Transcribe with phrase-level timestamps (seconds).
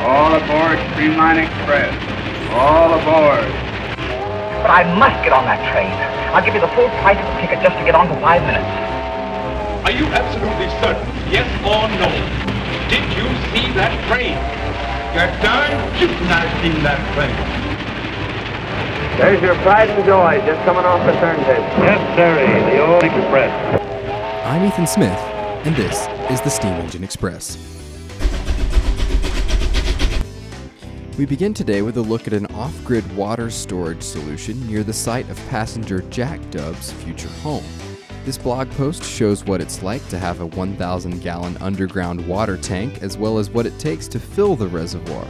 [0.00, 1.92] All aboard Streamline Express.
[2.56, 3.44] All aboard.
[4.64, 5.92] But I must get on that train.
[6.32, 8.40] I'll give you the full price of the ticket just to get on for five
[8.48, 8.64] minutes.
[9.84, 12.08] Are you absolutely certain, yes or no?
[12.88, 14.40] Did you see that train?
[15.12, 15.68] You're darn
[16.00, 17.36] shooting I've seen that train.
[19.20, 21.60] There's your pride and joy just coming off the turntable.
[21.84, 23.52] Yes, sirree, the old express.
[24.46, 25.18] I'm Ethan Smith,
[25.68, 27.79] and this is the STEEM Engine Express.
[31.20, 34.94] We begin today with a look at an off grid water storage solution near the
[34.94, 37.62] site of passenger Jack Dub's future home.
[38.24, 43.02] This blog post shows what it's like to have a 1,000 gallon underground water tank
[43.02, 45.28] as well as what it takes to fill the reservoir.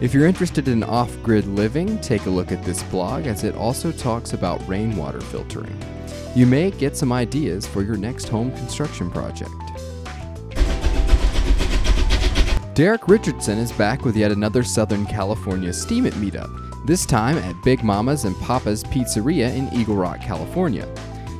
[0.00, 3.54] If you're interested in off grid living, take a look at this blog as it
[3.54, 5.78] also talks about rainwater filtering.
[6.34, 9.67] You may get some ideas for your next home construction project.
[12.78, 17.82] Derek Richardson is back with yet another Southern California Steemit meetup, this time at Big
[17.82, 20.86] Mama's and Papa's Pizzeria in Eagle Rock, California.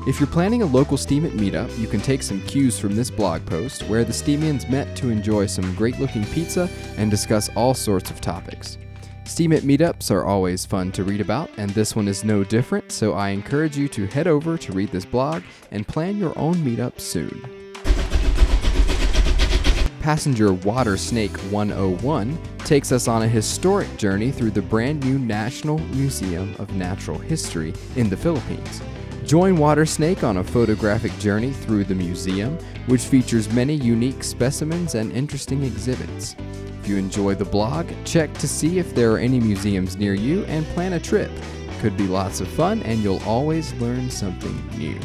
[0.08, 3.47] If you're planning a local Steemit meetup, you can take some cues from this blog
[3.47, 8.11] post where the Steemians met to enjoy some great looking pizza and discuss all sorts
[8.11, 8.77] of topics.
[9.23, 13.12] Steemit meetups are always fun to read about, and this one is no different, so
[13.12, 16.98] I encourage you to head over to read this blog and plan your own meetup
[16.98, 17.58] soon.
[20.09, 25.77] Passenger Water Snake 101 takes us on a historic journey through the brand new National
[25.78, 28.81] Museum of Natural History in the Philippines.
[29.27, 34.95] Join Water Snake on a photographic journey through the museum, which features many unique specimens
[34.95, 36.34] and interesting exhibits.
[36.81, 40.45] If you enjoy the blog, check to see if there are any museums near you
[40.45, 41.31] and plan a trip.
[41.81, 44.98] Could be lots of fun, and you'll always learn something new.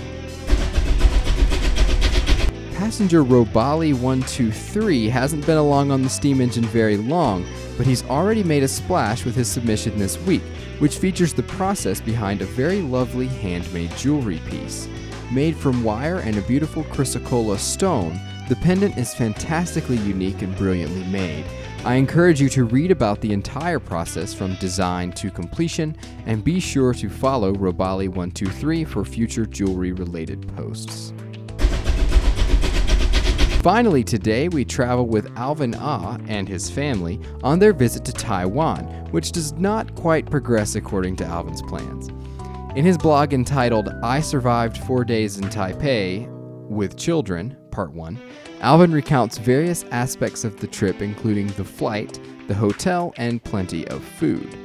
[2.83, 7.45] Passenger Robali 123 hasn't been along on the STEEM Engine very long,
[7.77, 10.41] but he's already made a splash with his submission this week,
[10.79, 14.89] which features the process behind a very lovely handmade jewelry piece.
[15.31, 18.19] Made from wire and a beautiful chrysocolla stone,
[18.49, 21.45] the pendant is fantastically unique and brilliantly made.
[21.85, 26.59] I encourage you to read about the entire process from design to completion and be
[26.59, 31.13] sure to follow Robali123 for future jewelry related posts.
[33.63, 38.83] Finally, today we travel with Alvin Ah and his family on their visit to Taiwan,
[39.11, 42.09] which does not quite progress according to Alvin's plans.
[42.75, 46.27] In his blog entitled I Survived Four Days in Taipei
[46.67, 48.19] with Children, Part 1,
[48.59, 52.19] Alvin recounts various aspects of the trip, including the flight,
[52.49, 54.57] the hotel, and plenty of food.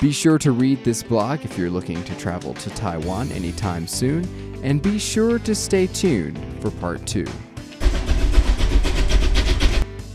[0.00, 4.24] Be sure to read this blog if you're looking to travel to Taiwan anytime soon,
[4.64, 7.24] and be sure to stay tuned for Part 2.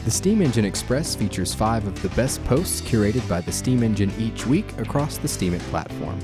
[0.05, 4.13] The STEEM Engine Express features five of the best posts curated by the STEEM Engine
[4.19, 6.19] each week across the Steemit platform.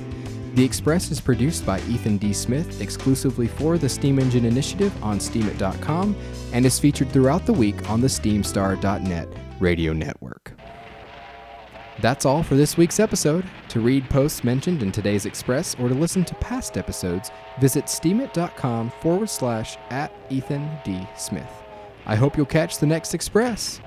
[0.53, 2.31] The Express is produced by Ethan D.
[2.31, 6.15] Smith exclusively for the STEEM Engine Initiative on Steemit.com
[6.53, 9.27] and is featured throughout the week on the SteemStar.net
[9.59, 10.53] radio network.
[12.01, 13.45] That's all for this week's episode.
[13.69, 18.91] To read posts mentioned in today's Express or to listen to past episodes, visit steemit.com
[19.01, 21.07] forward slash at Ethan D.
[21.17, 21.51] Smith.
[22.05, 23.79] I hope you'll catch the next Express.